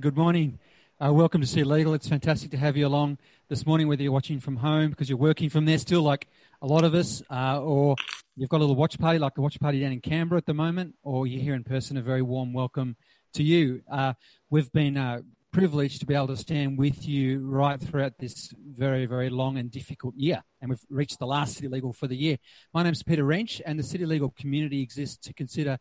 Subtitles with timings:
[0.00, 0.58] Good morning.
[0.98, 1.92] Uh, welcome to City Legal.
[1.92, 3.18] It's fantastic to have you along
[3.50, 6.26] this morning, whether you're watching from home because you're working from there still, like
[6.62, 7.96] a lot of us, uh, or
[8.34, 10.54] you've got a little watch party, like the watch party down in Canberra at the
[10.54, 11.98] moment, or you're here in person.
[11.98, 12.96] A very warm welcome
[13.34, 13.82] to you.
[13.92, 14.14] Uh,
[14.48, 15.20] we've been uh,
[15.52, 19.70] privileged to be able to stand with you right throughout this very, very long and
[19.70, 20.42] difficult year.
[20.62, 22.38] And we've reached the last City Legal for the year.
[22.72, 25.78] My name's Peter Wrench, and the City Legal community exists to consider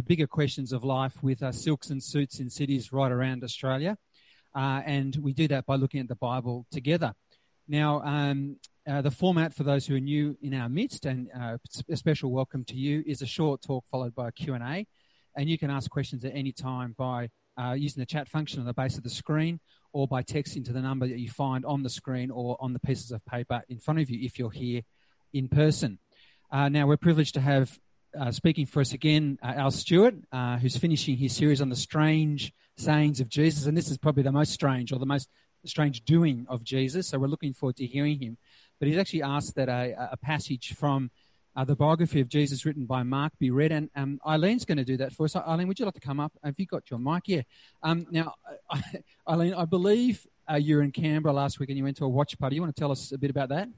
[0.00, 3.98] the bigger questions of life with uh, silks and suits in cities right around Australia.
[4.54, 7.12] Uh, and we do that by looking at the Bible together.
[7.68, 8.56] Now, um,
[8.88, 11.58] uh, the format for those who are new in our midst, and uh,
[11.90, 14.86] a special welcome to you, is a short talk followed by a Q&A.
[15.36, 17.28] And you can ask questions at any time by
[17.60, 19.60] uh, using the chat function on the base of the screen
[19.92, 22.80] or by texting to the number that you find on the screen or on the
[22.80, 24.80] pieces of paper in front of you if you're here
[25.34, 25.98] in person.
[26.50, 27.78] Uh, now, we're privileged to have
[28.18, 31.76] uh, speaking for us again, uh, Al Stewart, uh, who's finishing his series on the
[31.76, 33.66] strange sayings of Jesus.
[33.66, 35.28] And this is probably the most strange or the most
[35.64, 37.08] strange doing of Jesus.
[37.08, 38.38] So we're looking forward to hearing him.
[38.78, 41.10] But he's actually asked that a, a passage from
[41.54, 43.72] uh, the biography of Jesus written by Mark be read.
[43.72, 45.36] And um, Eileen's going to do that for us.
[45.36, 46.32] Eileen, would you like to come up?
[46.42, 47.24] Have you got your mic?
[47.26, 47.42] Yeah.
[47.82, 48.34] Um, now,
[49.28, 52.08] Eileen, I believe uh, you were in Canberra last week and you went to a
[52.08, 52.56] watch party.
[52.56, 53.68] You want to tell us a bit about that?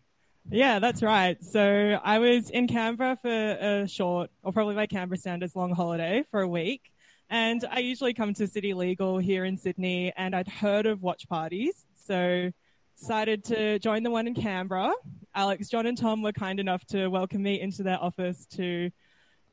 [0.50, 1.42] Yeah, that's right.
[1.42, 6.24] So I was in Canberra for a short, or probably by Canberra standards, long holiday
[6.30, 6.82] for a week.
[7.30, 11.28] And I usually come to City Legal here in Sydney, and I'd heard of watch
[11.28, 11.86] parties.
[12.04, 12.50] So
[12.98, 14.92] decided to join the one in Canberra.
[15.34, 18.90] Alex, John, and Tom were kind enough to welcome me into their office to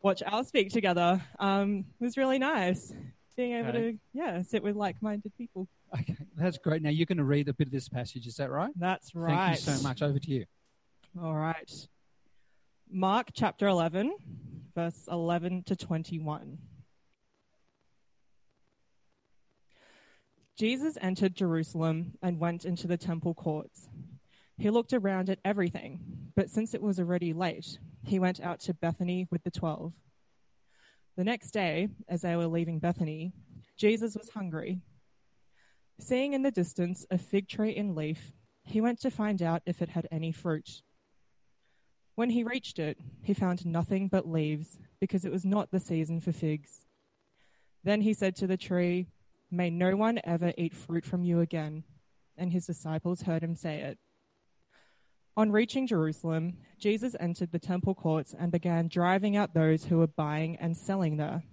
[0.01, 1.21] watch Al speak together.
[1.39, 2.93] Um, it was really nice
[3.37, 3.91] being able okay.
[3.91, 5.67] to, yeah, sit with like-minded people.
[5.97, 6.81] Okay, that's great.
[6.81, 8.71] Now you're going to read a bit of this passage, is that right?
[8.75, 9.55] That's right.
[9.55, 10.01] Thank you so much.
[10.01, 10.45] Over to you.
[11.17, 11.87] All right.
[12.89, 14.15] Mark chapter 11,
[14.75, 16.59] verse 11 to 21.
[20.57, 23.89] Jesus entered Jerusalem and went into the temple courts.
[24.57, 25.99] He looked around at everything,
[26.35, 29.93] but since it was already late, he went out to Bethany with the twelve.
[31.17, 33.33] The next day, as they were leaving Bethany,
[33.77, 34.81] Jesus was hungry.
[35.99, 38.31] Seeing in the distance a fig tree in leaf,
[38.63, 40.81] he went to find out if it had any fruit.
[42.19, 46.19] When he reached it, he found nothing but leaves, because it was not the season
[46.19, 46.85] for figs.
[47.85, 49.07] Then he said to the tree,
[49.49, 51.85] May no one ever eat fruit from you again.
[52.35, 53.99] And his disciples heard him say it.
[55.37, 60.07] On reaching Jerusalem, Jesus entered the temple courts and began driving out those who were
[60.07, 61.43] buying and selling there.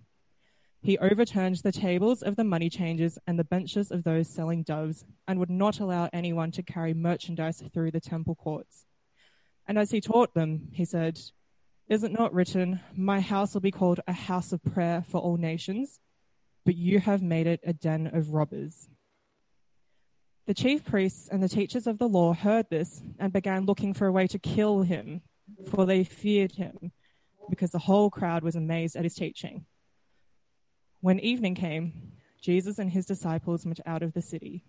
[0.82, 5.04] He overturned the tables of the money changers and the benches of those selling doves,
[5.28, 8.86] and would not allow anyone to carry merchandise through the temple courts.
[9.68, 11.18] And as he taught them, he said,
[11.88, 15.36] Is it not written, My house will be called a house of prayer for all
[15.36, 16.00] nations,
[16.64, 18.88] but you have made it a den of robbers?
[20.46, 24.06] The chief priests and the teachers of the law heard this and began looking for
[24.06, 25.22] a way to kill him,
[25.68, 26.92] for they feared him,
[27.50, 29.66] because the whole crowd was amazed at his teaching.
[31.00, 34.64] When evening came, Jesus and his disciples went out of the city.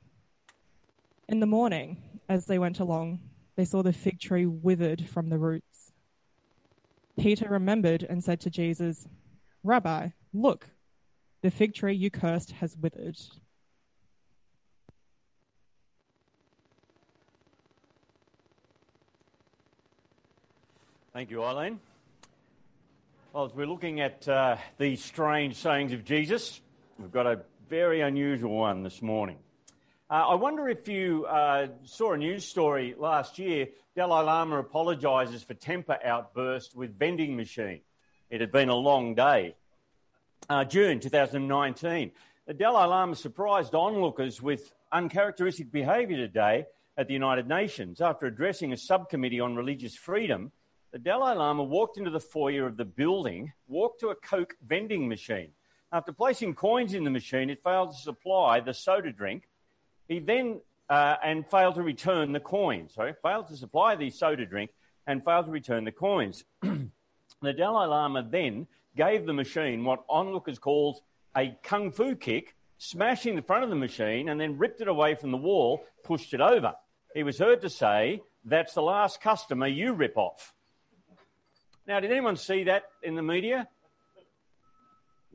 [1.30, 3.19] In the morning, as they went along,
[3.57, 5.91] they saw the fig tree withered from the roots.
[7.19, 9.07] Peter remembered and said to Jesus,
[9.63, 10.69] Rabbi, look,
[11.41, 13.18] the fig tree you cursed has withered.
[21.12, 21.79] Thank you, Eileen.
[23.34, 26.62] Well, as we're looking at uh, these strange sayings of Jesus,
[27.00, 29.38] we've got a very unusual one this morning.
[30.09, 33.68] Uh, I wonder if you uh, saw a news story last year.
[33.94, 37.81] Dalai Lama apologises for temper outburst with vending machine.
[38.29, 39.56] It had been a long day.
[40.50, 42.12] Uh, June 2019,
[42.45, 48.00] the Dalai Lama surprised onlookers with uncharacteristic behaviour today at the United Nations.
[48.00, 50.54] After addressing a subcommittee on religious freedom,
[50.94, 55.09] the Dalai Lama walked into the foyer of the building, walked to a Coke vending
[55.09, 55.50] machine.
[55.92, 59.46] After placing coins in the machine, it failed to supply the soda drink
[60.07, 62.94] he then uh, and failed to return the coins.
[62.94, 64.71] Sorry, failed to supply the soda drink
[65.06, 66.44] and failed to return the coins.
[66.62, 71.01] the Dalai Lama then gave the machine what onlookers called
[71.36, 75.15] a kung fu kick, smashing the front of the machine and then ripped it away
[75.15, 76.74] from the wall, pushed it over.
[77.13, 80.54] He was heard to say, That's the last customer you rip off.
[81.88, 83.68] Now, did anyone see that in the media?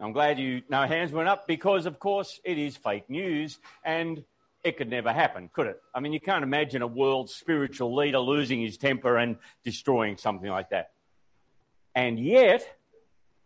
[0.00, 4.24] I'm glad you no hands went up because, of course, it is fake news and
[4.64, 5.82] it could never happen, could it?
[5.94, 10.48] I mean, you can't imagine a world spiritual leader losing his temper and destroying something
[10.48, 10.92] like that.
[11.94, 12.66] And yet,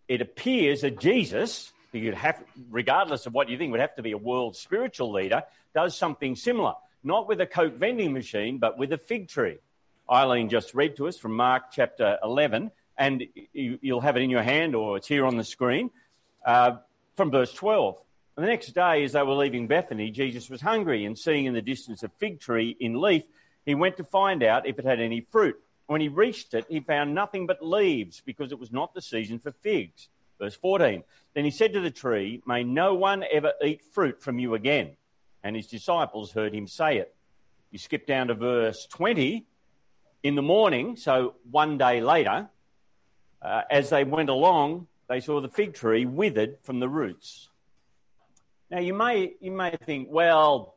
[0.08, 4.12] it appears that Jesus, you'd have, regardless of what you think, would have to be
[4.12, 5.42] a world spiritual leader,
[5.74, 6.74] does something similar.
[7.02, 9.58] Not with a Coke vending machine, but with a fig tree.
[10.10, 14.30] Eileen just read to us from Mark chapter 11, and you, will have it in
[14.30, 15.90] your hand or it's here on the screen
[16.44, 16.76] uh,
[17.16, 17.96] from verse 12.
[18.36, 21.54] And the next day, as they were leaving Bethany, Jesus was hungry, and seeing in
[21.54, 23.22] the distance a fig tree in leaf,
[23.64, 25.56] he went to find out if it had any fruit.
[25.86, 29.38] When he reached it, he found nothing but leaves because it was not the season
[29.38, 30.08] for figs.
[30.38, 31.02] Verse 14.
[31.34, 34.96] Then he said to the tree, May no one ever eat fruit from you again.
[35.42, 37.14] And his disciples heard him say it.
[37.70, 39.46] You skip down to verse 20.
[40.22, 42.48] In the morning, so one day later,
[43.40, 47.48] uh, as they went along, they saw the fig tree withered from the roots.
[48.70, 50.74] Now you may you may think, well,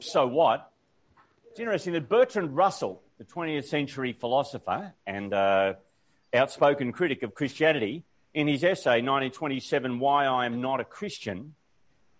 [0.00, 0.70] so what?
[1.50, 5.74] It's interesting that Bertrand Russell, the 20th century philosopher and uh,
[6.32, 11.54] outspoken critic of Christianity, in his essay 1927, Why I Am Not a Christian,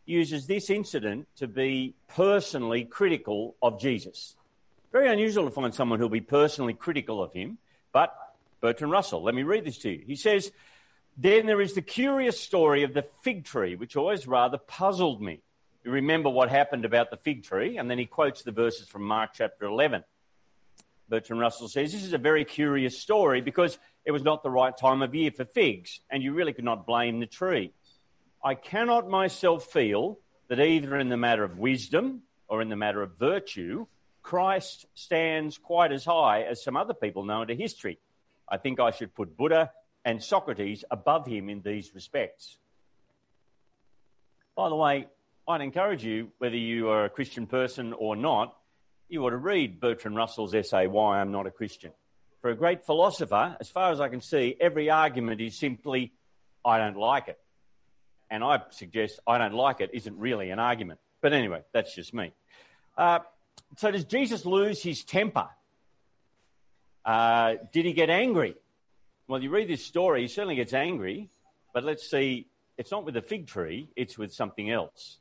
[0.07, 4.37] uses this incident to be personally critical of Jesus.
[4.93, 7.59] Very unusual to find someone who'll be personally critical of him,
[7.93, 8.15] but
[8.61, 10.05] Bertrand Russell, let me read this to you.
[10.07, 10.53] He says,
[11.17, 15.41] Then there is the curious story of the fig tree, which always rather puzzled me.
[15.85, 19.03] You remember what happened about the fig tree, and then he quotes the verses from
[19.03, 20.03] Mark chapter 11.
[21.09, 24.77] Bertrand Russell says this is a very curious story because it was not the right
[24.77, 27.73] time of year for figs, and you really could not blame the tree.
[28.43, 30.19] I cannot myself feel
[30.49, 33.87] that either in the matter of wisdom or in the matter of virtue,
[34.23, 37.99] Christ stands quite as high as some other people known to history.
[38.49, 39.71] I think I should put Buddha
[40.05, 42.59] and Socrates above him in these respects.
[44.57, 45.07] By the way,
[45.49, 48.57] I'd encourage you, whether you are a Christian person or not,
[49.09, 51.93] you ought to read Bertrand Russell's essay, Why I'm Not a Christian.
[52.41, 56.13] For a great philosopher, as far as I can see, every argument is simply,
[56.65, 57.39] I don't like it.
[58.31, 61.01] And I suggest I don't like it isn't really an argument.
[61.21, 62.33] But anyway, that's just me.
[62.97, 63.21] Uh,
[63.77, 65.49] so, does Jesus lose his temper?
[67.05, 68.57] Uh, did he get angry?
[69.27, 71.31] Well, you read this story, he certainly gets angry,
[71.73, 75.19] but let's see, it's not with a fig tree, it's with something else.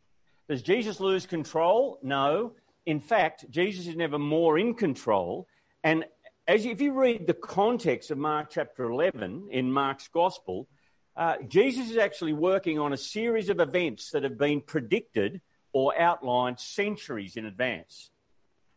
[0.50, 2.00] Does Jesus lose control?
[2.04, 2.52] No.
[2.86, 5.48] In fact, Jesus is never more in control.
[5.86, 6.04] And
[6.50, 10.68] as if you read the context of Mark chapter 11 in Mark's gospel,
[11.16, 15.40] uh, Jesus is actually working on a series of events that have been predicted
[15.72, 18.12] or outlined centuries in advance.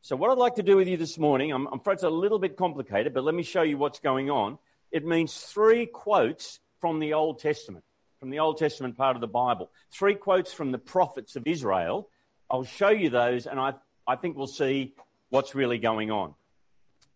[0.02, 2.10] So, what I'd like to do with you this morning, I'm, I'm afraid it's a
[2.10, 4.58] little bit complicated, but let me show you what's going on.
[4.96, 7.84] It means three quotes from the Old Testament,
[8.18, 12.08] from the Old Testament part of the Bible, three quotes from the prophets of Israel.
[12.50, 13.74] I'll show you those, and I
[14.06, 14.94] I think we'll see
[15.28, 16.32] what's really going on.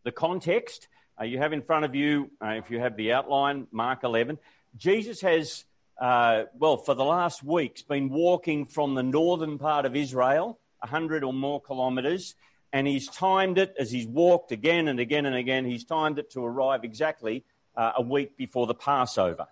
[0.03, 0.89] The context
[1.19, 4.37] uh, you have in front of you, uh, if you have the outline, Mark 11,
[4.77, 5.65] Jesus has,
[5.99, 11.25] uh, well, for the last weeks, been walking from the northern part of Israel, 100
[11.25, 12.35] or more kilometres,
[12.75, 15.65] and he's timed it as he's walked again and again and again.
[15.65, 17.43] He's timed it to arrive exactly
[17.77, 19.47] uh, a week before the Passover.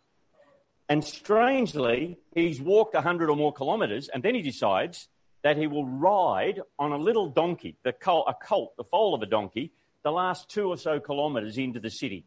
[0.89, 5.09] And strangely, he's walked 100 or more kilometres, and then he decides
[5.43, 9.23] that he will ride on a little donkey, the colt, a colt, the foal of
[9.23, 9.73] a donkey,
[10.03, 12.25] the last two or so kilometres into the city,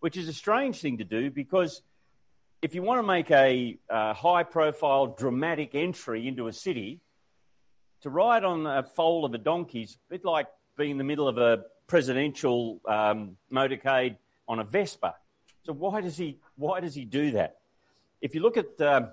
[0.00, 1.82] which is a strange thing to do because
[2.62, 7.00] if you want to make a uh, high profile, dramatic entry into a city,
[8.02, 11.04] to ride on a foal of a donkey is a bit like being in the
[11.04, 14.16] middle of a presidential um, motorcade
[14.48, 15.14] on a Vespa.
[15.64, 17.56] So why does he why does he do that?
[18.20, 19.08] If you look at uh,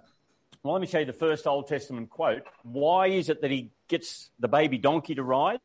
[0.64, 2.44] well, let me show you the first Old Testament quote.
[2.64, 5.60] Why is it that he gets the baby donkey to ride?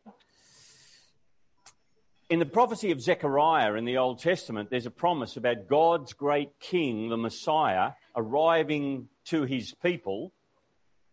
[2.31, 6.59] In the prophecy of Zechariah in the Old Testament, there's a promise about God's great
[6.61, 10.33] king, the Messiah, arriving to his people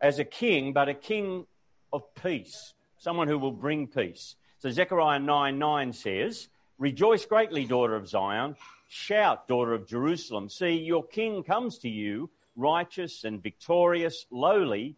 [0.02, 1.46] as a king, but a king
[1.94, 4.36] of peace, someone who will bring peace.
[4.60, 8.56] So Zechariah 9 9 says, Rejoice greatly, daughter of Zion.
[8.90, 10.50] Shout, daughter of Jerusalem.
[10.50, 14.96] See, your king comes to you righteous and victorious, lowly,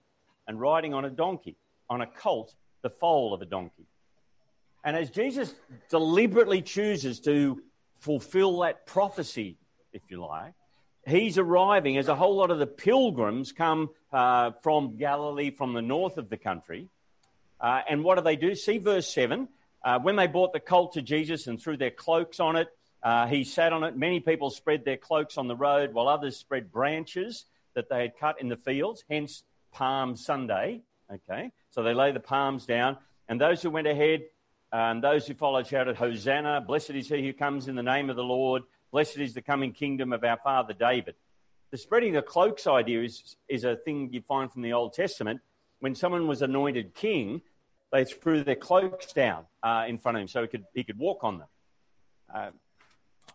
[0.47, 1.55] and riding on a donkey,
[1.89, 3.85] on a colt, the foal of a donkey.
[4.83, 5.53] And as Jesus
[5.89, 7.61] deliberately chooses to
[7.99, 9.57] fulfill that prophecy,
[9.93, 10.53] if you like,
[11.05, 15.81] he's arriving as a whole lot of the pilgrims come uh, from Galilee, from the
[15.81, 16.87] north of the country.
[17.59, 18.55] Uh, and what do they do?
[18.55, 19.47] See verse 7.
[19.83, 22.67] Uh, when they brought the colt to Jesus and threw their cloaks on it,
[23.03, 23.95] uh, he sat on it.
[23.95, 28.17] Many people spread their cloaks on the road, while others spread branches that they had
[28.17, 30.81] cut in the fields, hence Palm Sunday.
[31.13, 32.97] Okay, so they lay the palms down,
[33.29, 34.23] and those who went ahead
[34.71, 38.15] and those who followed shouted, Hosanna, blessed is he who comes in the name of
[38.15, 41.15] the Lord, blessed is the coming kingdom of our father David.
[41.71, 45.39] the spreading the cloaks idea is, is a thing you find from the Old Testament.
[45.79, 47.41] When someone was anointed king,
[47.91, 50.97] they threw their cloaks down uh, in front of him so he could, he could
[50.97, 51.47] walk on them.
[52.33, 52.49] Uh,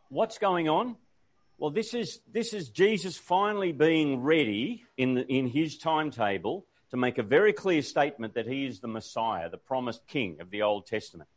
[0.09, 0.97] what's going on?
[1.59, 6.97] Well, this is, this is Jesus finally being ready in, the, in his timetable to
[6.97, 10.62] make a very clear statement that he is the Messiah, the promised king of the
[10.62, 11.28] Old Testament.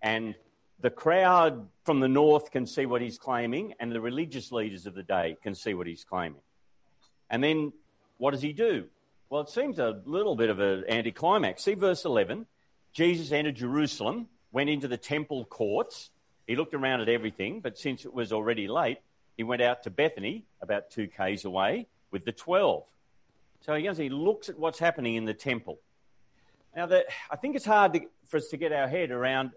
[0.00, 0.34] And
[0.80, 4.94] the crowd from the north can see what he's claiming, and the religious leaders of
[4.94, 6.40] the day can see what he's claiming.
[7.28, 7.72] And then
[8.18, 8.84] what does he do?
[9.28, 11.64] Well, it seems a little bit of an anticlimax.
[11.64, 12.46] See verse 11.
[12.94, 16.10] Jesus entered Jerusalem, went into the temple courts.
[16.46, 18.98] He looked around at everything, but since it was already late,
[19.36, 22.84] he went out to Bethany, about two k's away, with the 12.
[23.66, 25.80] So he, he looks at what's happening in the temple.
[26.76, 29.50] Now, the, I think it's hard to, for us to get our head around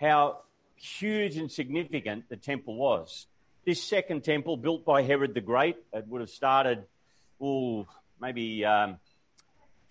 [0.00, 0.42] how
[0.76, 3.26] huge and significant the temple was.
[3.64, 6.84] This second temple, built by Herod the Great, it would have started,
[7.40, 7.86] oh,
[8.20, 8.98] maybe um,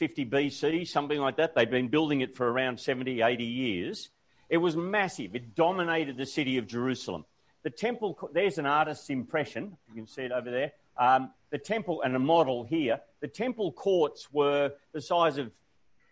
[0.03, 1.55] 50 BC, something like that.
[1.55, 4.09] They'd been building it for around 70, 80 years.
[4.49, 5.33] It was massive.
[5.33, 7.23] It dominated the city of Jerusalem.
[7.63, 9.77] The temple, there's an artist's impression.
[9.87, 10.73] You can see it over there.
[10.97, 12.99] Um, the temple and a model here.
[13.21, 15.51] The temple courts were the size of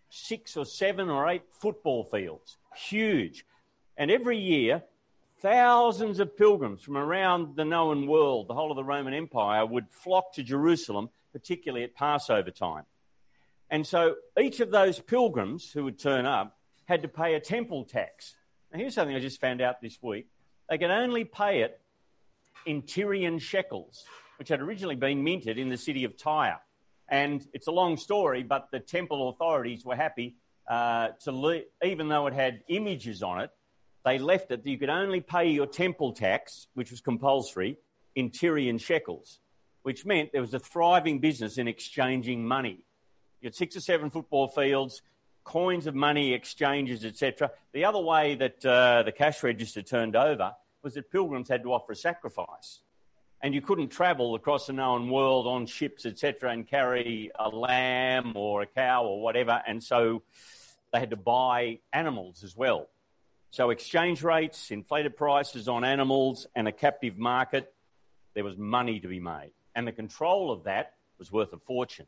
[0.10, 2.56] six or seven or eight football fields.
[2.74, 3.46] Huge.
[3.98, 4.84] And every year,
[5.42, 9.90] thousands of pilgrims from around the known world, the whole of the Roman Empire, would
[9.90, 12.86] flock to Jerusalem, particularly at Passover time.
[13.72, 17.86] And so each of those pilgrims who would turn up had to pay a temple
[17.86, 18.36] tax.
[18.72, 20.28] Now, here's something I just found out this week.
[20.70, 21.80] They could only pay it
[22.66, 24.04] in Tyrian shekels,
[24.38, 26.60] which had originally been minted in the city of Tyre.
[27.08, 30.36] And it's a long story, but the temple authorities were happy
[30.70, 33.52] uh, to, even though it had images on it,
[34.04, 37.78] they left it that you could only pay your temple tax, which was compulsory,
[38.16, 39.40] in Tyrian shekels,
[39.84, 42.84] which meant there was a thriving business in exchanging money.
[43.42, 45.02] You had six or seven football fields,
[45.44, 47.52] coins of money exchanges, etc.
[47.74, 51.74] The other way that uh, the cash register turned over was that pilgrims had to
[51.74, 52.82] offer a sacrifice.
[53.42, 58.34] And you couldn't travel across the known world on ships, etc., and carry a lamb
[58.36, 59.60] or a cow or whatever.
[59.66, 60.22] And so
[60.94, 62.88] they had to buy animals as well.
[63.50, 67.74] So exchange rates, inflated prices on animals, and a captive market,
[68.36, 69.52] there was money to be made.
[69.76, 72.06] And the control of that was worth a fortune.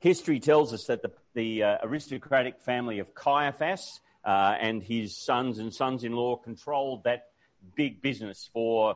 [0.00, 5.58] History tells us that the, the uh, aristocratic family of Caiaphas uh, and his sons
[5.58, 7.26] and sons in law controlled that
[7.74, 8.94] big business for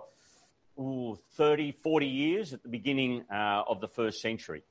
[0.78, 4.62] ooh, 30, 40 years at the beginning uh, of the first century.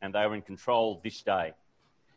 [0.00, 1.52] And they were in control this day.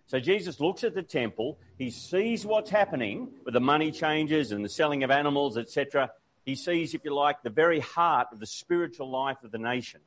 [0.06, 4.64] So Jesus looks at the temple, he sees what's happening with the money changes and
[4.64, 6.12] the selling of animals, etc.
[6.46, 10.02] He sees, if you like, the very heart of the spiritual life of the nation.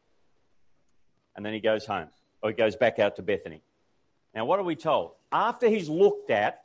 [1.36, 2.08] And then he goes home
[2.44, 3.62] or he goes back out to Bethany.
[4.34, 5.12] Now, what are we told?
[5.32, 6.60] After he's looked at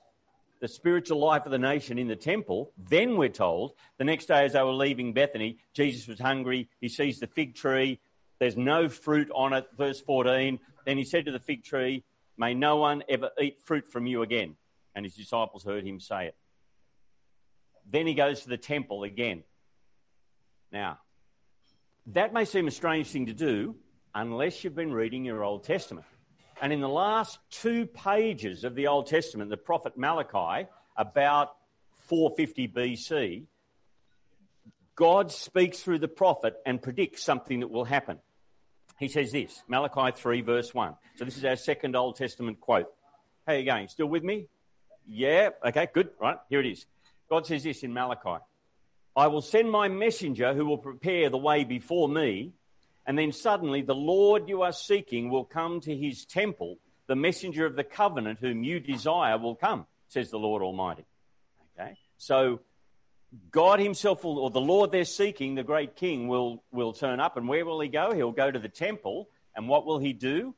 [0.59, 4.43] the spiritual life of the nation in the temple, then we're told the next day
[4.43, 6.67] as they were leaving Bethany, Jesus was hungry.
[6.81, 8.01] He sees the fig tree.
[8.39, 9.67] There's no fruit on it.
[9.77, 10.59] Verse 14.
[10.85, 12.03] Then he said to the fig tree,
[12.37, 14.57] May no one ever eat fruit from you again.
[14.95, 16.35] And his disciples heard him say it.
[17.89, 19.43] Then he goes to the temple again.
[20.73, 20.99] Now,
[22.07, 23.75] that may seem a strange thing to do,
[24.19, 26.05] unless you've been reading your Old Testament.
[26.61, 31.51] And in the last two pages of the Old Testament, the prophet Malachi, about
[32.07, 33.45] 450 BC,
[34.95, 38.19] God speaks through the prophet and predicts something that will happen.
[38.99, 40.95] He says this Malachi 3, verse 1.
[41.15, 42.87] So this is our second Old Testament quote.
[43.47, 43.87] How are you going?
[43.87, 44.47] Still with me?
[45.07, 45.51] Yeah?
[45.65, 46.09] Okay, good.
[46.19, 46.85] Right, here it is.
[47.29, 48.43] God says this in Malachi
[49.15, 52.51] I will send my messenger who will prepare the way before me.
[53.05, 56.77] And then suddenly the Lord you are seeking will come to his temple.
[57.07, 61.05] The messenger of the covenant whom you desire will come, says the Lord Almighty.
[61.79, 61.97] Okay?
[62.17, 62.59] So
[63.51, 67.37] God himself will, or the Lord they're seeking, the great king, will, will turn up.
[67.37, 68.13] And where will he go?
[68.13, 69.29] He'll go to the temple.
[69.55, 70.53] And what will he do?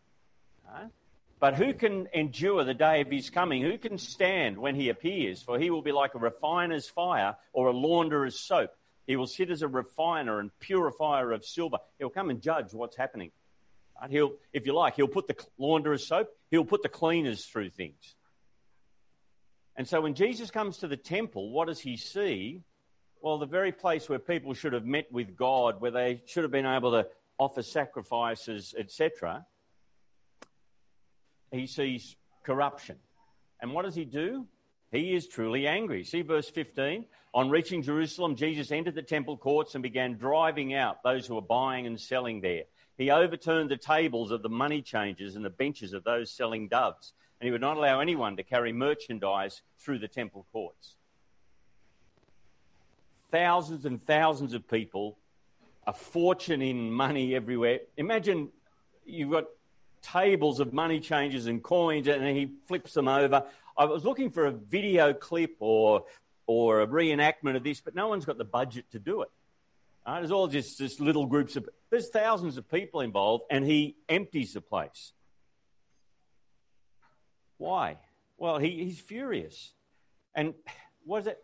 [1.40, 3.64] But who can endure the day of his coming?
[3.64, 5.42] Who can stand when he appears?
[5.42, 8.70] For he will be like a refiner's fire or a launderer's soap.
[9.08, 11.78] He will sit as a refiner and purifier of silver.
[12.00, 13.32] He'll come and judge what's happening.
[14.10, 18.16] He'll, if you like, he'll put the launderer's soap, he'll put the cleaners through things.
[19.76, 22.62] And so when Jesus comes to the temple, what does he see?
[23.22, 26.52] Well, the very place where people should have met with God, where they should have
[26.52, 29.46] been able to offer sacrifices, etc.,
[31.52, 32.96] he sees corruption.
[33.62, 34.48] And what does he do?
[34.92, 36.04] He is truly angry.
[36.04, 37.06] See verse 15?
[37.34, 41.42] On reaching Jerusalem, Jesus entered the temple courts and began driving out those who were
[41.42, 42.64] buying and selling there.
[42.98, 47.14] He overturned the tables of the money changers and the benches of those selling doves,
[47.40, 50.96] and he would not allow anyone to carry merchandise through the temple courts.
[53.32, 55.18] Thousands and thousands of people,
[55.88, 57.80] a fortune in money everywhere.
[57.96, 58.50] Imagine
[59.06, 59.46] you've got
[60.02, 63.46] tables of money changers and coins, and he flips them over.
[63.78, 66.06] I was looking for a video clip or
[66.48, 69.30] or a reenactment of this, but no one's got the budget to do it.
[70.06, 70.20] Right?
[70.20, 74.54] There's all just, just little groups of, there's thousands of people involved, and he empties
[74.54, 75.14] the place.
[77.58, 77.98] Why?
[78.38, 79.72] Well, he, he's furious.
[80.34, 80.56] And
[81.06, 81.44] what is it?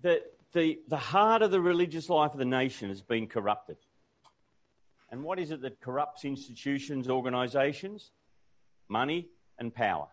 [0.00, 3.76] The, the, the heart of the religious life of the nation has been corrupted.
[5.10, 8.10] And what is it that corrupts institutions, organisations?
[8.88, 10.08] Money and power.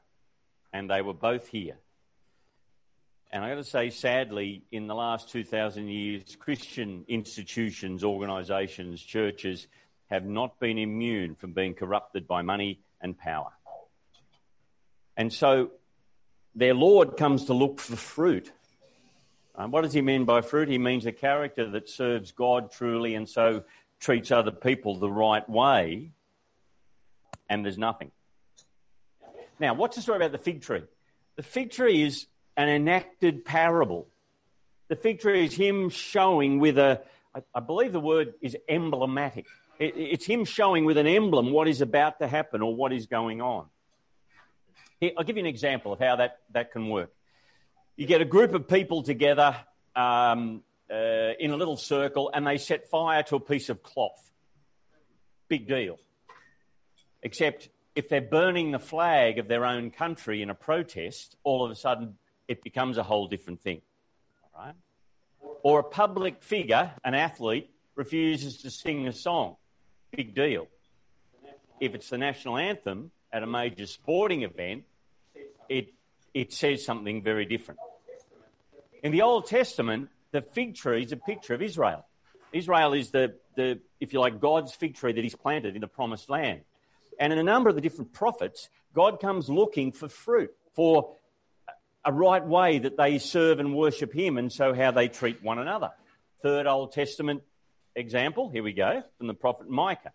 [0.71, 1.77] And they were both here.
[3.31, 9.67] And I've got to say, sadly, in the last 2,000 years, Christian institutions, organisations, churches
[10.09, 13.51] have not been immune from being corrupted by money and power.
[15.17, 15.71] And so
[16.53, 18.51] their Lord comes to look for fruit.
[19.55, 20.69] Um, what does he mean by fruit?
[20.69, 23.63] He means a character that serves God truly and so
[23.99, 26.11] treats other people the right way,
[27.49, 28.11] and there's nothing.
[29.59, 30.83] Now, what's the story about the fig tree?
[31.35, 34.07] The fig tree is an enacted parable.
[34.87, 37.01] The fig tree is him showing with a,
[37.53, 39.45] I believe the word is emblematic.
[39.79, 43.41] It's him showing with an emblem what is about to happen or what is going
[43.41, 43.65] on.
[45.01, 47.11] Here, I'll give you an example of how that, that can work.
[47.97, 49.55] You get a group of people together
[49.95, 54.31] um, uh, in a little circle and they set fire to a piece of cloth.
[55.47, 55.99] Big deal.
[57.21, 61.71] Except if they're burning the flag of their own country in a protest, all of
[61.71, 62.15] a sudden
[62.47, 63.81] it becomes a whole different thing.
[64.53, 64.75] All right?
[65.63, 69.55] Or a public figure, an athlete, refuses to sing a song.
[70.11, 70.67] Big deal.
[71.79, 74.83] If it's the national anthem at a major sporting event,
[75.67, 75.93] it,
[76.33, 77.79] it says something very different.
[79.03, 82.05] In the Old Testament, the fig tree is a picture of Israel.
[82.51, 85.87] Israel is the, the, if you like, God's fig tree that he's planted in the
[85.87, 86.61] promised land.
[87.19, 91.15] And in a number of the different prophets, God comes looking for fruit, for
[92.03, 95.57] a right way that they serve and worship Him, and so how they treat one
[95.57, 95.91] another.
[96.43, 97.41] Third Old Testament
[97.95, 100.11] example, here we go, from the prophet Micah.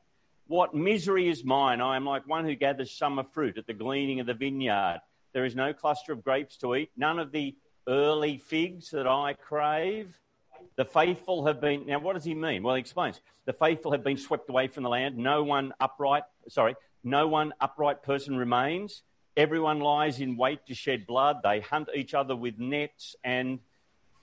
[0.47, 1.81] What misery is mine!
[1.81, 5.01] I am like one who gathers summer fruit at the gleaning of the vineyard.
[5.33, 7.55] There is no cluster of grapes to eat, none of the
[7.87, 10.19] early figs that I crave.
[10.77, 11.87] The faithful have been.
[11.87, 12.63] Now, what does he mean?
[12.63, 13.21] Well, he explains.
[13.45, 15.17] The faithful have been swept away from the land.
[15.17, 19.03] No one upright, sorry, no one upright person remains.
[19.37, 21.39] Everyone lies in wait to shed blood.
[21.43, 23.61] They hunt each other with nets, and,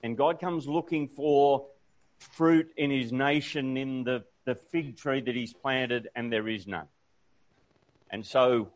[0.02, 1.66] and God comes looking for
[2.18, 6.66] fruit in his nation in the, the fig tree that he's planted, and there is
[6.66, 6.86] none.
[8.10, 8.68] And so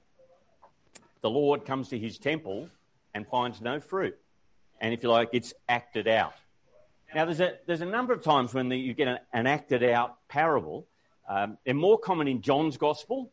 [1.20, 2.68] the Lord comes to his temple
[3.14, 4.18] and finds no fruit.
[4.82, 6.34] And if you like, it's acted out.
[7.14, 9.82] Now, there's a, there's a number of times when the, you get an, an acted
[9.82, 10.86] out parable.
[11.26, 13.32] Um, they're more common in John's Gospel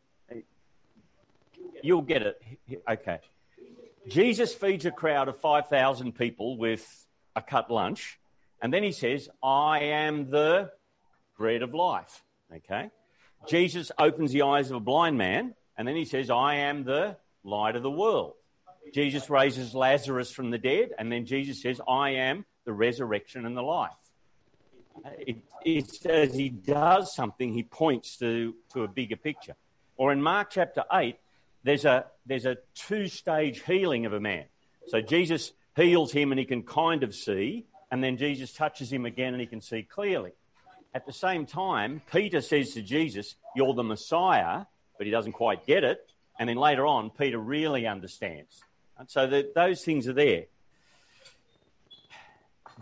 [1.82, 2.42] You'll get it.
[2.88, 3.18] Okay.
[4.08, 8.18] Jesus feeds a crowd of 5,000 people with a cut lunch,
[8.62, 10.70] and then he says, I am the
[11.36, 12.22] bread of life.
[12.54, 12.90] Okay.
[13.46, 17.16] Jesus opens the eyes of a blind man, and then he says, I am the
[17.44, 18.34] light of the world.
[18.92, 23.56] Jesus raises Lazarus from the dead, and then Jesus says, I am the resurrection and
[23.56, 23.92] the life.
[25.18, 29.54] It, it's as he does something, he points to, to a bigger picture.
[29.96, 31.16] Or in Mark chapter 8,
[31.62, 34.44] there's a, there's a two stage healing of a man.
[34.88, 39.06] So Jesus heals him and he can kind of see, and then Jesus touches him
[39.06, 40.32] again and he can see clearly.
[40.94, 44.64] At the same time, Peter says to Jesus, You're the Messiah,
[44.98, 46.00] but he doesn't quite get it.
[46.38, 48.64] And then later on, Peter really understands.
[49.00, 50.44] And so the, those things are there.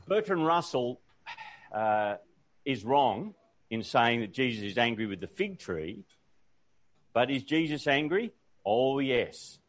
[0.08, 1.00] Bertrand Russell
[1.72, 2.16] uh,
[2.64, 3.34] is wrong
[3.70, 6.02] in saying that Jesus is angry with the fig tree,
[7.12, 8.32] but is Jesus angry?
[8.66, 9.60] Oh, yes.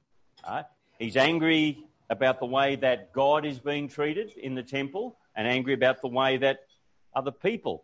[0.44, 0.66] Right?
[0.98, 5.76] He's angry about the way that God is being treated in the temple and angry
[5.76, 6.62] about the way that
[7.16, 7.84] other people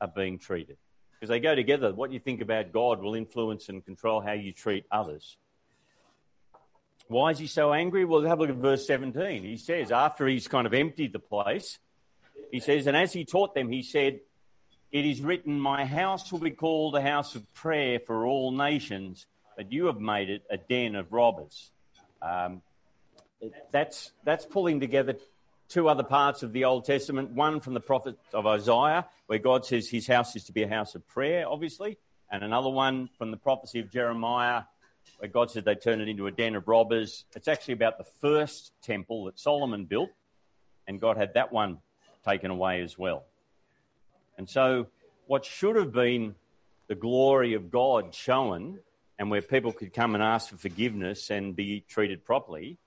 [0.00, 0.78] are being treated.
[1.12, 1.94] Because they go together.
[1.94, 5.36] What you think about God will influence and control how you treat others.
[7.10, 8.04] Why is he so angry?
[8.04, 9.42] Well, have a look at verse 17.
[9.42, 11.78] He says, after he's kind of emptied the place,
[12.50, 14.20] he says, And as he taught them, he said,
[14.92, 19.26] It is written, My house will be called a house of prayer for all nations
[19.60, 21.70] but you have made it a den of robbers.
[22.22, 22.62] Um,
[23.70, 25.16] that's, that's pulling together
[25.68, 29.66] two other parts of the Old Testament one from the prophet of Isaiah, where God
[29.66, 31.98] says his house is to be a house of prayer, obviously,
[32.30, 34.62] and another one from the prophecy of Jeremiah,
[35.32, 37.24] God said they turned it into a den of robbers.
[37.34, 40.10] It's actually about the first temple that Solomon built,
[40.86, 41.78] and God had that one
[42.24, 43.24] taken away as well.
[44.38, 44.86] And so,
[45.26, 46.34] what should have been
[46.88, 48.80] the glory of God shown,
[49.18, 52.78] and where people could come and ask for forgiveness and be treated properly,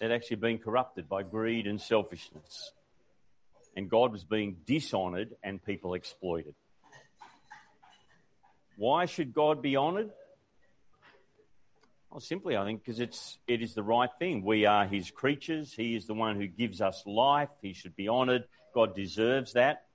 [0.00, 2.72] had actually been corrupted by greed and selfishness.
[3.74, 6.54] And God was being dishonoured and people exploited.
[8.76, 10.10] Why should God be honoured?
[12.12, 14.44] Well, simply, I think, because it's it is the right thing.
[14.44, 15.72] We are His creatures.
[15.72, 17.48] He is the one who gives us life.
[17.62, 18.44] He should be honoured.
[18.74, 19.86] God deserves that,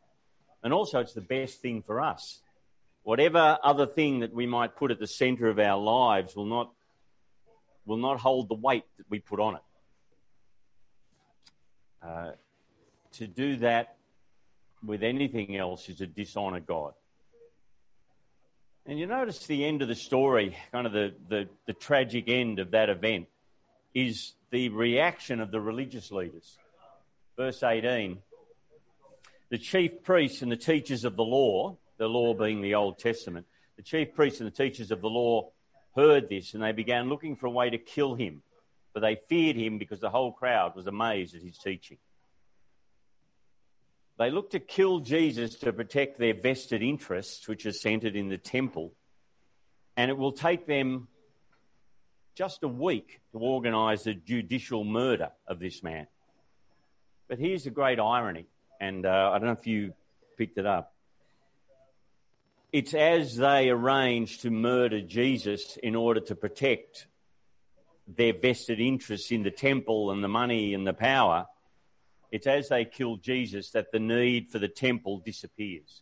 [0.63, 2.41] and also it's the best thing for us.
[3.03, 6.71] Whatever other thing that we might put at the centre of our lives will not
[7.85, 9.61] will not hold the weight that we put on it.
[12.01, 12.31] Uh,
[13.11, 13.95] to do that
[14.83, 16.93] with anything else is to dishonour God.
[18.89, 22.59] And you notice the end of the story, kind of the, the, the, tragic end
[22.59, 23.27] of that event,
[23.93, 26.57] is the reaction of the religious leaders.
[27.35, 28.19] Verse 18
[29.49, 33.45] The chief priests and the teachers of the law, the law being the Old Testament,
[33.75, 35.51] the chief priests and the teachers of the law
[35.93, 38.41] heard this and they began looking for a way to kill him.
[38.93, 41.97] For they feared him because the whole crowd was amazed at his teaching.
[44.17, 48.37] They look to kill Jesus to protect their vested interests, which are centered in the
[48.37, 48.93] temple.
[49.95, 51.07] And it will take them
[52.35, 56.07] just a week to organize the judicial murder of this man.
[57.27, 58.47] But here's the great irony,
[58.79, 59.93] and uh, I don't know if you
[60.37, 60.93] picked it up.
[62.71, 67.07] It's as they arrange to murder Jesus in order to protect
[68.07, 71.47] their vested interests in the temple and the money and the power
[72.31, 76.01] it's as they kill Jesus that the need for the temple disappears.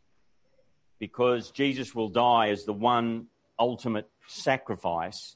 [1.00, 3.28] Because Jesus will die as the one
[3.60, 5.36] ultimate sacrifice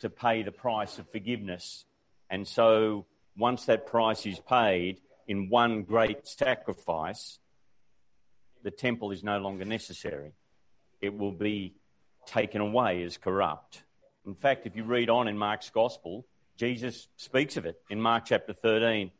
[0.00, 1.84] to pay the price of forgiveness.
[2.30, 7.38] And so once that price is paid in one great sacrifice,
[8.62, 10.32] the temple is no longer necessary.
[11.00, 11.74] It will be
[12.26, 13.82] taken away as corrupt.
[14.26, 18.24] In fact, if you read on in Mark's Gospel, Jesus speaks of it in Mark
[18.26, 19.10] chapter 13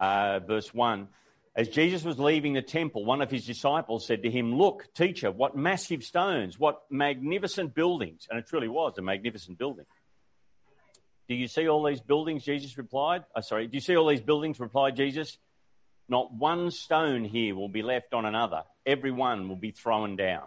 [0.00, 1.08] uh, verse 1.
[1.56, 5.30] As Jesus was leaving the temple, one of his disciples said to him, Look, teacher,
[5.30, 8.28] what massive stones, what magnificent buildings.
[8.30, 9.86] And it truly was a magnificent building.
[11.28, 12.44] Do you see all these buildings?
[12.44, 13.24] Jesus replied.
[13.34, 14.60] Oh, sorry, do you see all these buildings?
[14.60, 15.36] replied Jesus.
[16.08, 18.62] Not one stone here will be left on another.
[18.86, 20.44] Every one will be thrown down.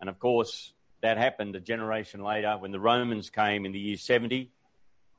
[0.00, 3.96] And of course, that happened a generation later when the Romans came in the year
[3.96, 4.50] 70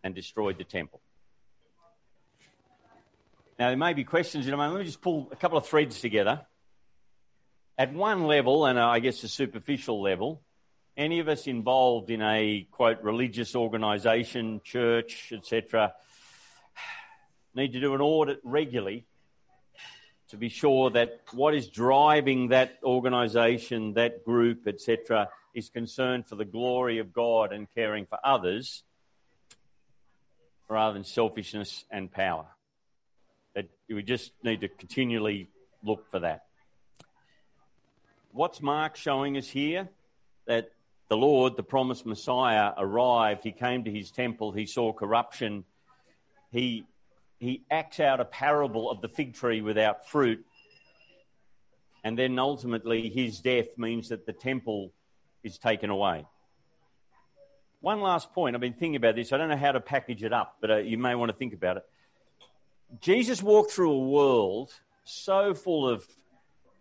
[0.04, 1.02] and destroyed the temple.
[3.58, 4.74] Now, there may be questions in a moment.
[4.74, 6.41] Let me just pull a couple of threads together.
[7.78, 10.41] At one level, and uh, I guess a superficial level,
[10.98, 15.94] any of us involved in a quote religious organisation, church, etc.,
[17.54, 19.06] need to do an audit regularly
[20.28, 26.36] to be sure that what is driving that organisation, that group, etc., is concerned for
[26.36, 28.84] the glory of God and caring for others
[30.68, 32.48] rather than selfishness and power.
[33.56, 35.50] That we just need to continually
[35.84, 36.46] look for that.
[38.32, 39.88] What's Mark showing us here?
[40.46, 40.72] That
[41.08, 43.44] the Lord, the promised Messiah, arrived.
[43.44, 44.52] He came to his temple.
[44.52, 45.63] He saw corruption.
[46.52, 46.86] He,
[47.39, 50.46] he acts out a parable of the fig tree without fruit.
[52.04, 54.91] And then ultimately, his death means that the temple
[55.44, 56.26] is taken away.
[57.82, 58.56] One last point.
[58.56, 59.32] I've been thinking about this.
[59.32, 61.54] I don't know how to package it up, but uh, you may want to think
[61.54, 61.86] about it.
[63.02, 66.06] Jesus walked through a world so full of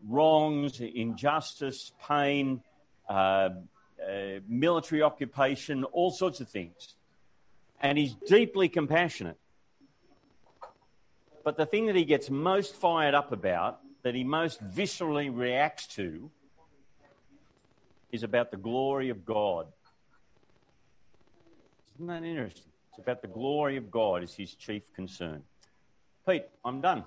[0.06, 2.62] wrongs, injustice, pain,
[3.08, 3.50] uh, uh,
[4.48, 6.94] military occupation, all sorts of things.
[7.80, 9.38] And he's deeply compassionate.
[11.42, 15.86] But the thing that he gets most fired up about, that he most viscerally reacts
[15.88, 16.30] to,
[18.10, 19.66] is about the glory of God.
[21.96, 22.72] Isn't that interesting?
[22.90, 25.42] It's about the glory of God is his chief concern.
[26.26, 27.04] Pete, I'm done.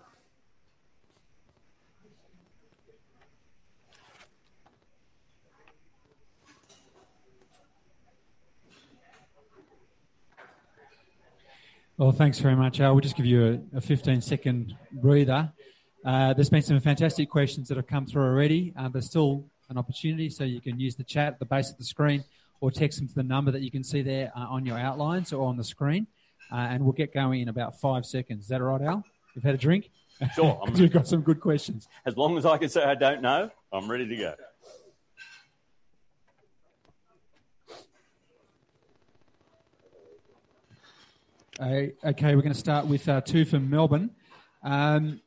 [11.97, 12.93] Well, thanks very much, Al.
[12.93, 15.51] We'll just give you a, a 15 second breather.
[16.06, 18.71] Uh, there's been some fantastic questions that have come through already.
[18.77, 21.77] Uh, there's still an opportunity, so you can use the chat at the base of
[21.80, 22.23] the screen
[22.62, 25.34] or text them to the number that you can see there uh, on your outlines
[25.34, 26.06] or on the screen
[26.51, 28.43] uh, and we'll get going in about five seconds.
[28.43, 29.03] Is that all right, Al?
[29.36, 29.89] You've had a drink?
[30.36, 30.60] Sure.
[30.65, 31.88] I'm, You've got some good questions.
[32.05, 34.36] As long as I can say I don't know, I'm ready to go.
[41.60, 44.12] Okay, we're going to start with uh, two from Melbourne.
[44.63, 45.21] Um,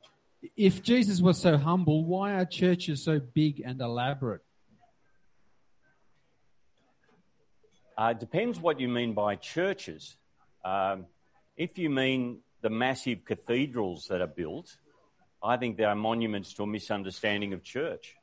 [0.56, 4.42] if Jesus was so humble, why are churches so big and elaborate?
[7.98, 10.16] Uh, depends what you mean by churches.
[10.64, 11.06] Um,
[11.56, 14.76] if you mean the massive cathedrals that are built,
[15.42, 18.16] I think they are monuments to a misunderstanding of church.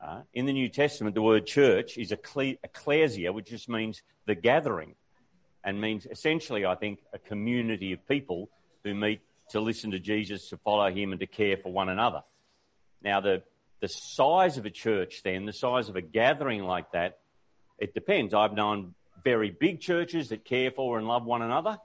[0.00, 4.94] Uh, in the New Testament, the word church is ecclesia, which just means the gathering,
[5.62, 8.48] and means essentially, I think, a community of people
[8.82, 9.20] who meet
[9.50, 12.22] to listen to Jesus, to follow him, and to care for one another.
[13.02, 13.42] Now, the,
[13.80, 17.18] the size of a church, then, the size of a gathering like that,
[17.78, 18.32] it depends.
[18.32, 21.78] I've known very big churches that care for and love one another,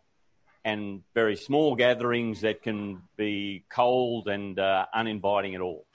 [0.63, 5.85] and very small gatherings that can be cold and uh, uninviting at all.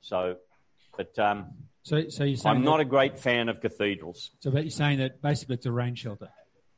[0.00, 0.36] So
[0.96, 1.46] but um,
[1.82, 4.30] so, so you're saying I'm that, not a great fan of cathedrals.
[4.40, 6.28] So, but you're saying that basically it's a rain shelter.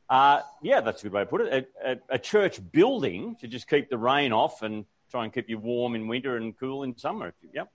[0.08, 1.68] Uh, yeah, that's a good way to put it.
[1.82, 5.48] A, a, a, church building to just keep the rain off and try and keep
[5.48, 7.32] you warm in winter and cool in summer.
[7.54, 7.70] Yep.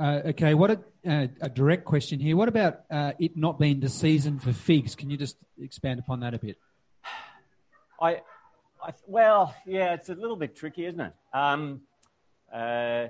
[0.00, 2.34] Uh, okay, what a, uh, a, direct question here.
[2.34, 4.94] What about uh, it not being the season for figs?
[4.94, 6.56] Can you just expand upon that a bit?
[8.00, 8.22] I,
[8.82, 11.12] I well, yeah, it's a little bit tricky, isn't it?
[11.34, 11.82] Um,
[12.50, 13.08] uh,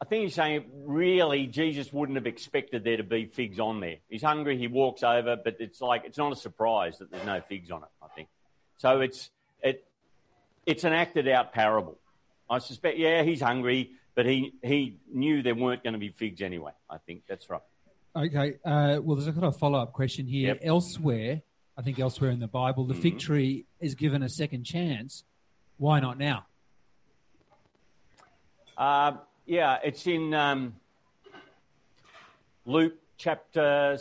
[0.00, 3.96] I think he's saying really Jesus wouldn't have expected there to be figs on there.
[4.08, 7.40] He's hungry, he walks over, but it's like it's not a surprise that there's no
[7.40, 8.28] figs on it, I think.
[8.78, 9.84] So it's it
[10.66, 11.98] it's an acted out parable.
[12.48, 16.42] I suspect yeah, he's hungry, but he he knew there weren't going to be figs
[16.42, 16.72] anyway.
[16.88, 17.62] I think that's right.
[18.16, 18.58] Okay.
[18.64, 20.48] Uh, well, there's a kind of follow up question here.
[20.48, 20.60] Yep.
[20.62, 21.42] Elsewhere,
[21.76, 23.02] I think elsewhere in the Bible, the mm-hmm.
[23.02, 25.24] fig tree is given a second chance.
[25.78, 26.46] Why not now?
[28.76, 29.12] Uh,
[29.46, 30.74] yeah, it's in um,
[32.64, 33.98] Luke chapter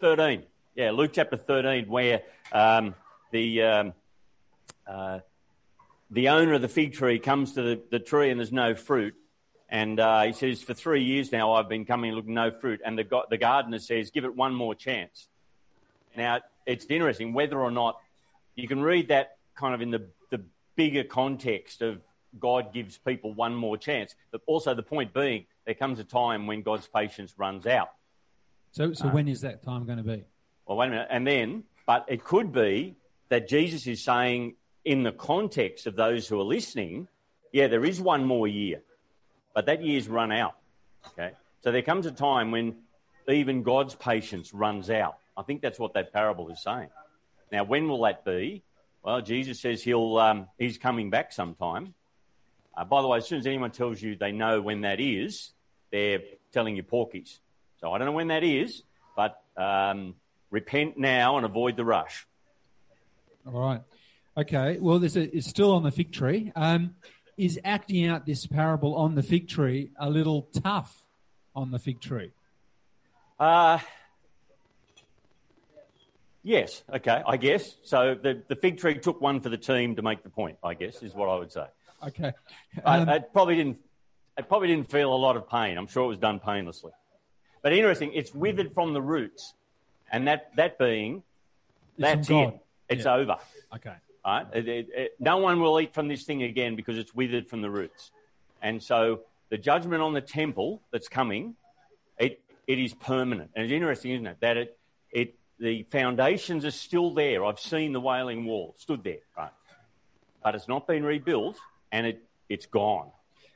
[0.00, 0.42] 13.
[0.74, 2.94] Yeah, Luke chapter 13, where um,
[3.32, 3.92] the, um,
[4.86, 5.20] uh,
[6.10, 9.14] the owner of the fig tree comes to the, the tree and there's no fruit.
[9.68, 12.80] And uh, he says, For three years now, I've been coming looking no fruit.
[12.84, 15.28] And the, the gardener says, Give it one more chance.
[16.16, 17.98] Now, it's interesting whether or not
[18.54, 20.42] you can read that kind of in the, the
[20.76, 22.00] bigger context of
[22.38, 24.14] God gives people one more chance.
[24.30, 27.90] But also, the point being, there comes a time when God's patience runs out.
[28.70, 30.24] So, so uh, when is that time going to be?
[30.66, 31.08] Well, wait a minute.
[31.10, 32.96] And then, but it could be
[33.30, 34.54] that Jesus is saying,
[34.86, 37.08] in the context of those who are listening,
[37.52, 38.82] yeah, there is one more year,
[39.52, 40.54] but that year's run out.
[41.08, 41.32] Okay.
[41.62, 42.76] So there comes a time when
[43.28, 45.18] even God's patience runs out.
[45.36, 46.88] I think that's what that parable is saying.
[47.50, 48.62] Now, when will that be?
[49.02, 51.92] Well, Jesus says he'll um, he's coming back sometime.
[52.76, 55.50] Uh, by the way, as soon as anyone tells you they know when that is,
[55.90, 56.20] they're
[56.52, 57.38] telling you porkies.
[57.80, 58.84] So I don't know when that is,
[59.16, 60.14] but um,
[60.50, 62.24] repent now and avoid the rush.
[63.46, 63.82] All right.
[64.36, 64.78] Okay.
[64.78, 66.52] Well, there's a, it's still on the fig tree.
[66.54, 66.94] Um,
[67.36, 71.04] is acting out this parable on the fig tree a little tough
[71.54, 72.32] on the fig tree?
[73.38, 73.78] Uh,
[76.42, 76.82] yes.
[76.92, 77.22] Okay.
[77.26, 77.76] I guess.
[77.82, 80.74] So the, the fig tree took one for the team to make the point, I
[80.74, 81.66] guess, is what I would say.
[82.06, 82.32] Okay.
[82.84, 83.78] Um, I, probably didn't.
[84.38, 85.78] It probably didn't feel a lot of pain.
[85.78, 86.92] I'm sure it was done painlessly.
[87.62, 89.54] But interesting, it's withered from the roots,
[90.12, 91.22] and that that being,
[91.98, 92.54] that's it.
[92.88, 93.14] It's yeah.
[93.14, 93.36] over.
[93.74, 93.94] Okay.
[94.26, 94.46] Right?
[94.52, 97.62] It, it, it, no one will eat from this thing again because it's withered from
[97.62, 98.10] the roots,
[98.60, 101.54] and so the judgment on the temple that's coming,
[102.18, 103.50] it it is permanent.
[103.54, 104.78] And it's interesting, isn't it, that it
[105.12, 107.44] it the foundations are still there.
[107.44, 109.52] I've seen the Wailing Wall stood there, right?
[110.42, 111.56] But it's not been rebuilt
[111.92, 113.10] and it, it's gone.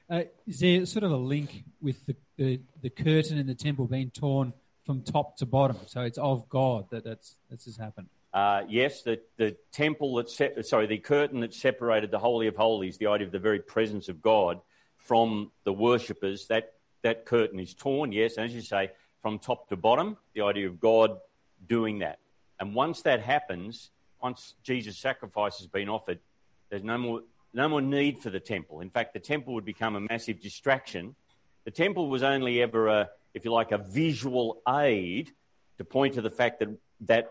[0.09, 3.87] Uh, is there sort of a link with the, the, the, curtain in the temple
[3.87, 4.53] being torn
[4.85, 5.77] from top to bottom?
[5.87, 8.09] So it's of God that that's, that's has happened.
[8.33, 12.57] Uh, yes, the, the temple that se- sorry, the curtain that separated the holy of
[12.57, 14.61] holies, the idea of the very presence of God
[14.99, 18.13] from the worshippers, that that curtain is torn.
[18.13, 18.91] Yes, and as you say,
[19.23, 21.19] from top to bottom, the idea of God
[21.67, 22.19] doing that.
[22.61, 23.91] And once that happens,
[24.23, 26.21] once Jesus' sacrifice has been offered,
[26.69, 28.81] there's no more no more need for the temple.
[28.81, 31.17] In fact, the temple would become a massive distraction.
[31.65, 35.33] The temple was only ever a, if you like, a visual aid
[35.79, 36.69] to point to the fact that
[37.07, 37.31] that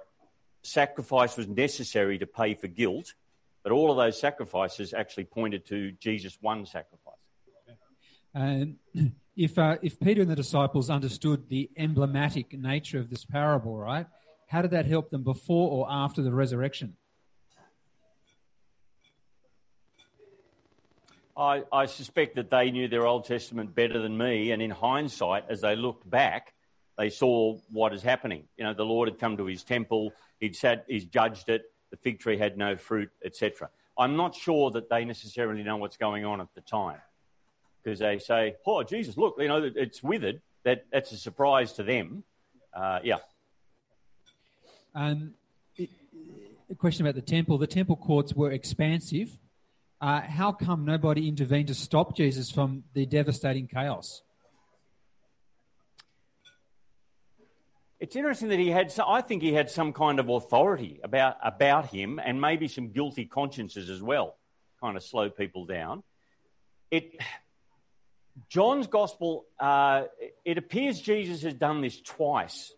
[0.63, 3.13] sacrifice was necessary to pay for guilt,
[3.63, 7.15] but all of those sacrifices actually pointed to Jesus' one sacrifice.
[8.33, 8.77] And
[9.35, 14.05] if uh, if Peter and the disciples understood the emblematic nature of this parable, right,
[14.47, 16.95] how did that help them before or after the resurrection?
[21.37, 25.45] I, I, suspect that they knew their Old Testament better than me, and in hindsight,
[25.47, 26.53] as they looked back,
[26.99, 28.43] they saw what is happening.
[28.57, 31.97] You know, the Lord had come to his temple, he'd said, he's judged it, the
[31.97, 33.69] fig tree had no fruit, etc.
[33.97, 36.99] I'm not sure that they necessarily know what's going on at the time
[37.81, 41.83] because they say, "Oh, Jesus, look, you know, it's withered." That that's a surprise to
[41.83, 42.23] them.
[42.73, 43.17] Uh, yeah.
[44.93, 45.33] Um,
[45.79, 47.57] a question about the temple.
[47.57, 49.37] The temple courts were expansive.
[49.99, 54.21] Uh, how come nobody intervened to stop Jesus from the devastating chaos?
[57.99, 58.93] It's interesting that he had.
[59.05, 63.25] I think he had some kind of authority about about him, and maybe some guilty
[63.25, 64.37] consciences as well,
[64.79, 66.03] kind of slow people down.
[66.91, 67.19] It.
[68.47, 69.45] John's gospel.
[69.59, 70.03] Uh,
[70.45, 72.73] it appears Jesus has done this twice.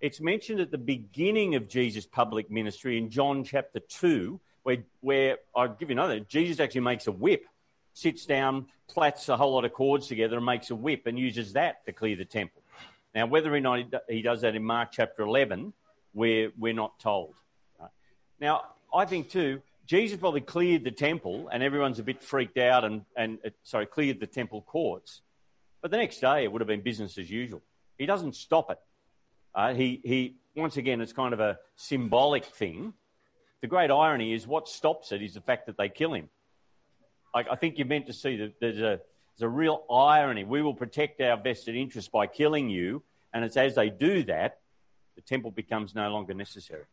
[0.00, 5.38] It's mentioned at the beginning of Jesus' public ministry in John chapter two, where where
[5.56, 6.20] I'll give you another.
[6.20, 7.46] Jesus actually makes a whip,
[7.94, 11.54] sits down, plats a whole lot of cords together, and makes a whip, and uses
[11.54, 12.57] that to clear the temple.
[13.14, 15.72] Now, whether or not he does that in Mark chapter 11,
[16.14, 17.34] we're, we're not told.
[18.40, 18.62] Now,
[18.94, 23.04] I think too, Jesus probably cleared the temple and everyone's a bit freaked out and,
[23.16, 25.22] and uh, sorry, cleared the temple courts.
[25.80, 27.62] But the next day it would have been business as usual.
[27.96, 28.78] He doesn't stop it.
[29.54, 32.92] Uh, he, he, once again, it's kind of a symbolic thing.
[33.60, 36.28] The great irony is what stops it is the fact that they kill him.
[37.34, 39.00] I, I think you're meant to see that there's a,
[39.38, 40.44] there's a real irony.
[40.44, 44.58] We will protect our vested interests by killing you, and it's as they do that,
[45.14, 46.84] the temple becomes no longer necessary.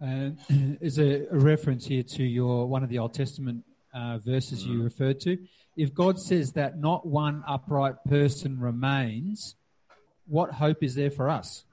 [0.00, 3.64] Uh, there's a, a, reference here to your one of the Old Testament
[3.94, 4.68] uh, verses mm.
[4.68, 5.38] you referred to.
[5.76, 9.56] If God says that not one upright person remains,
[10.26, 11.64] what hope is there for us?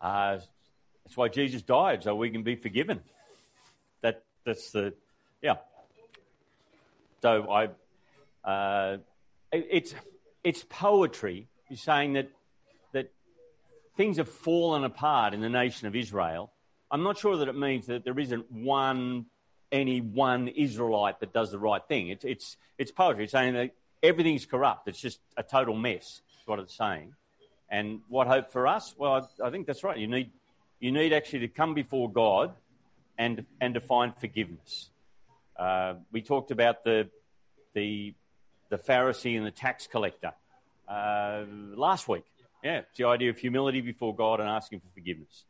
[0.00, 0.38] Uh,
[1.04, 3.00] that's why Jesus died, so we can be forgiven.
[4.00, 4.94] That that's the
[5.42, 5.56] yeah.
[7.22, 7.68] So I,
[8.48, 8.98] uh,
[9.52, 9.94] it, it's
[10.44, 11.48] it's poetry.
[11.74, 12.28] Saying that
[12.92, 13.10] that
[13.96, 16.52] things have fallen apart in the nation of Israel.
[16.90, 19.26] I'm not sure that it means that there isn't one
[19.70, 22.08] any one Israelite that does the right thing.
[22.08, 23.70] It's it's it's poetry saying that
[24.02, 24.88] everything's corrupt.
[24.88, 26.20] It's just a total mess.
[26.34, 27.14] That's what it's saying.
[27.70, 28.94] And what hope for us?
[28.98, 29.96] Well, I, I think that's right.
[29.96, 30.30] You need
[30.78, 32.52] you need actually to come before God
[33.16, 34.90] and and to find forgiveness.
[35.56, 37.08] Uh, we talked about the,
[37.74, 38.14] the,
[38.70, 40.32] the Pharisee and the tax collector
[40.88, 42.24] uh, last week.
[42.62, 45.44] Yeah, it's the idea of humility before God and asking for forgiveness.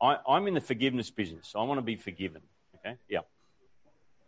[0.00, 1.54] I, am in the forgiveness business.
[1.56, 2.42] I want to be forgiven.
[2.76, 3.20] Okay, yeah.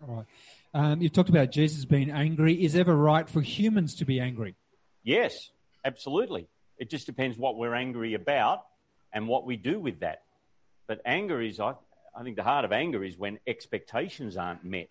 [0.07, 0.27] All right.
[0.75, 2.63] Um, you've talked about Jesus being angry.
[2.65, 4.55] Is ever right for humans to be angry?
[5.03, 5.51] Yes,
[5.85, 6.49] absolutely.
[6.79, 8.65] It just depends what we're angry about
[9.13, 10.23] and what we do with that.
[10.87, 11.75] But anger is, I,
[12.15, 14.91] I think the heart of anger is when expectations aren't met.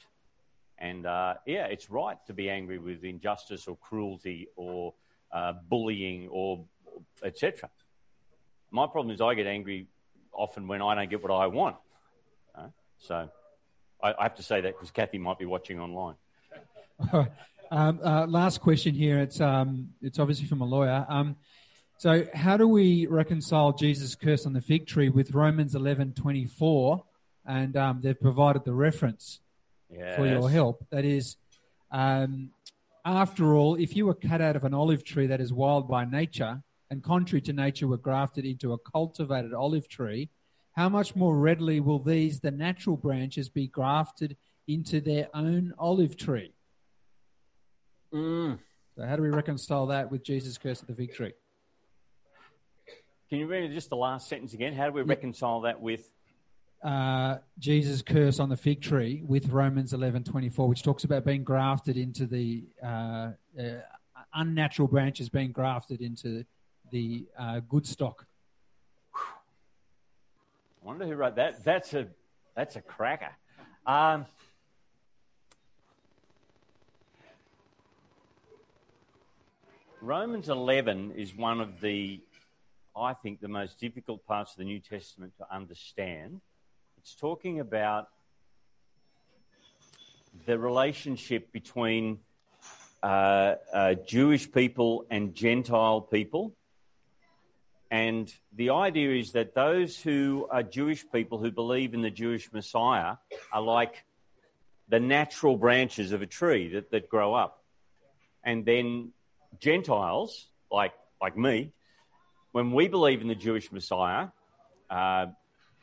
[0.78, 4.94] And uh, yeah, it's right to be angry with injustice or cruelty or
[5.32, 6.64] uh, bullying or
[7.24, 7.70] etc.
[8.72, 9.88] My problem is I get angry
[10.32, 11.78] often when I don't get what I want.
[12.56, 12.68] Uh,
[13.00, 13.30] so
[14.02, 16.16] I, I, have to say that because Kathy might be watching online.
[17.72, 19.20] um, uh, last question here.
[19.20, 21.06] It's um, it's obviously from a lawyer.
[21.10, 21.38] Um,
[21.98, 26.46] so how do we reconcile Jesus' curse on the fig tree with Romans eleven twenty
[26.46, 27.04] four?
[27.48, 29.40] and um, they've provided the reference
[29.90, 30.18] yes.
[30.18, 30.86] for your help.
[30.92, 31.38] That is,
[31.92, 32.52] um,
[33.06, 36.04] after all, if you were cut out of an olive tree that is wild by
[36.04, 40.30] nature and contrary to nature were grafted into a cultivated olive tree,
[40.74, 44.36] how much more readily will these, the natural branches, be grafted
[44.68, 46.54] into their own olive tree?
[48.14, 48.60] Mm.
[48.96, 51.34] So, how do we reconcile that with Jesus' curse of the fig tree?
[53.30, 54.74] Can you read just the last sentence again?
[54.74, 56.10] How do we reconcile that with?
[56.84, 61.98] uh, Jesus' curse on the fig tree with Romans 11:24, which talks about being grafted
[61.98, 63.82] into the uh, uh,
[64.34, 66.46] unnatural branches being grafted into
[66.92, 68.26] the uh, good stock.
[69.16, 69.20] I
[70.84, 71.64] wonder who wrote that.
[71.64, 72.08] That's a
[72.56, 73.32] that's a cracker.
[73.86, 74.26] Um,
[80.00, 82.22] Romans 11 is one of the,
[82.98, 86.42] I think, the most difficult parts of the New Testament to understand
[86.98, 88.10] it's talking about
[90.46, 92.20] the relationship between
[93.02, 96.54] uh, uh, Jewish people and Gentile people.
[97.90, 102.52] And the idea is that those who are Jewish people who believe in the Jewish
[102.52, 103.16] Messiah
[103.54, 104.04] are like
[104.90, 107.64] the natural branches of a tree that, that grow up.
[108.44, 109.14] And then
[109.60, 111.72] Gentiles, like, like me,
[112.58, 114.30] when we believe in the Jewish Messiah,
[114.90, 115.28] uh,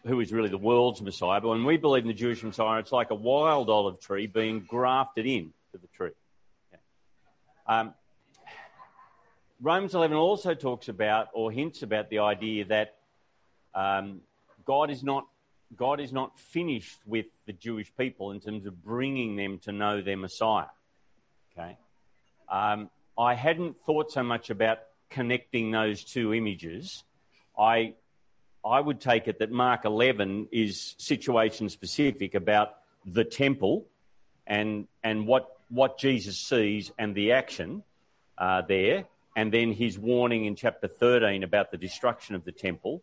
[0.05, 1.41] who is really the world's Messiah.
[1.41, 4.59] But when we believe in the Jewish Messiah, it's like a wild olive tree being
[4.59, 6.11] grafted in to the tree.
[6.73, 6.79] Yeah.
[7.69, 7.95] Um,
[9.61, 12.97] Romans 11 also talks about or hints about the idea that
[13.73, 14.23] um,
[14.65, 15.29] God is not
[15.77, 20.03] God is not finished with the Jewish people in terms of bringing them to know
[20.03, 20.75] their Messiah.
[21.57, 21.79] Okay,
[22.49, 24.81] um, I hadn't thought so much about
[25.15, 27.05] connecting those two images.
[27.59, 27.95] I
[28.65, 32.75] I would take it that Mark 11 is situation specific about
[33.07, 33.87] the temple
[34.47, 37.85] and and what what Jesus sees and the action
[38.39, 39.07] uh, there,
[39.37, 43.03] and then his warning in chapter 13 about the destruction of the temple.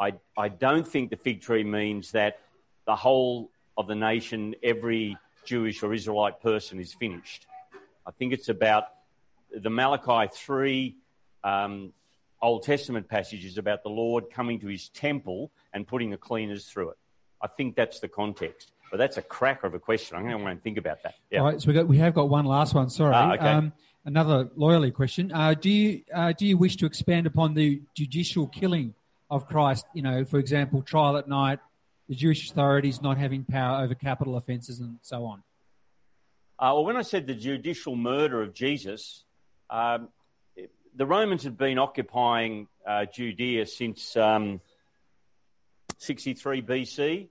[0.00, 2.40] I, I don't think the fig tree means that
[2.86, 7.46] the whole of the nation, every Jewish or Israelite person is finished.
[8.06, 8.84] I think it's about
[9.54, 10.96] the Malachi 3
[11.44, 11.92] um,
[12.40, 16.90] Old Testament passages about the Lord coming to his temple and putting the cleaners through
[16.90, 16.98] it.
[17.40, 18.72] I think that's the context.
[18.90, 20.16] But that's a cracker of a question.
[20.16, 21.14] I'm going to want to think about that.
[21.30, 21.40] Yeah.
[21.40, 22.90] All right, so we, got, we have got one last one.
[22.90, 23.14] Sorry.
[23.14, 23.48] Ah, okay.
[23.48, 23.72] Um,
[24.04, 25.32] another loyally question.
[25.32, 28.94] Uh, do you uh, do you wish to expand upon the judicial killing
[29.30, 29.86] of Christ?
[29.94, 31.58] You know, for example, trial at night,
[32.08, 35.42] the Jewish authorities not having power over capital offences, and so on.
[36.58, 39.24] Uh, well, when I said the judicial murder of Jesus,
[39.70, 40.08] um,
[40.94, 44.60] the Romans had been occupying uh, Judea since um,
[45.98, 47.28] 63 BC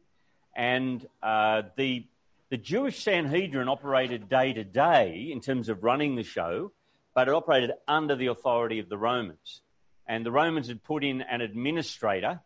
[0.55, 2.05] and uh, the
[2.49, 6.73] the Jewish Sanhedrin operated day to day in terms of running the show,
[7.15, 9.61] but it operated under the authority of the Romans.
[10.05, 12.41] And the Romans had put in an administrator.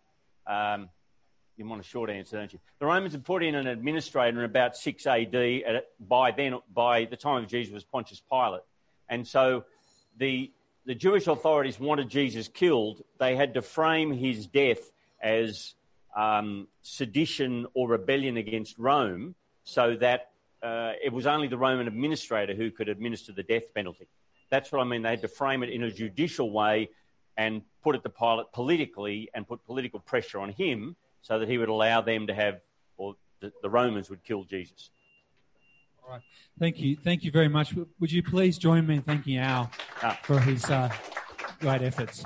[0.45, 0.89] Um,
[1.57, 2.59] you want a short answer, don't you?
[2.77, 5.83] The Romans had put in an administrator in about 6 AD.
[5.99, 8.61] By then, by the time of Jesus, was Pontius Pilate.
[9.09, 9.63] And so
[10.17, 10.51] the,
[10.85, 13.03] the Jewish authorities wanted Jesus killed.
[13.19, 15.73] They had to frame his death as
[16.15, 20.29] um, sedition or rebellion against Rome so that
[20.61, 24.07] uh, it was only the Roman administrator who could administer the death penalty.
[24.49, 25.01] That's what I mean.
[25.01, 26.89] They had to frame it in a judicial way
[27.35, 31.57] and put it to Pilate politically and put political pressure on him so that he
[31.57, 32.61] would allow them to have,
[32.97, 34.91] or the, the Romans would kill Jesus.
[36.05, 36.21] All right.
[36.59, 36.95] Thank you.
[36.95, 37.73] Thank you very much.
[37.99, 39.71] Would you please join me in thanking Al
[40.03, 40.19] ah.
[40.23, 40.89] for his uh,
[41.59, 42.23] great efforts?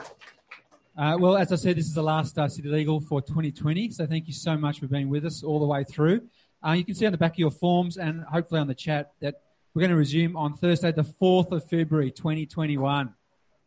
[0.98, 3.92] Uh, well, as I said, this is the last uh, City Legal for 2020.
[3.92, 6.24] So thank you so much for being with us all the way through.
[6.66, 9.14] Uh, you can see on the back of your forms and hopefully on the chat
[9.22, 9.36] that
[9.74, 13.14] we're going to resume on Thursday, the 4th of February, 2021.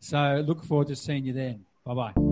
[0.01, 1.65] So look forward to seeing you then.
[1.87, 2.32] Bye bye.